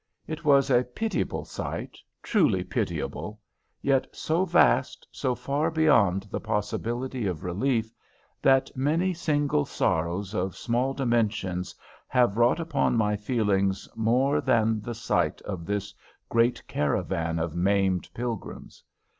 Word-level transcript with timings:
It 0.25 0.43
was 0.43 0.71
a 0.71 0.83
pitiable 0.83 1.45
sight, 1.45 1.95
truly 2.23 2.63
pitiable, 2.63 3.39
yet 3.83 4.07
so 4.11 4.45
vast, 4.45 5.07
so 5.11 5.35
far 5.35 5.69
beyond 5.69 6.23
the 6.31 6.39
possibility 6.39 7.27
of 7.27 7.43
relief, 7.43 7.93
that 8.41 8.75
many 8.75 9.13
single 9.13 9.63
sorrows 9.63 10.33
of 10.33 10.55
small 10.57 10.95
dimensions 10.95 11.75
have 12.07 12.35
wrought 12.35 12.59
upon 12.59 12.97
my 12.97 13.15
feelings 13.15 13.87
more 13.95 14.41
than 14.41 14.81
the 14.81 14.95
sight 14.95 15.39
of 15.43 15.67
this 15.67 15.93
great 16.29 16.67
caravan 16.67 17.37
of 17.37 17.55
maimed 17.55 18.09
pilgrims. 18.15 18.83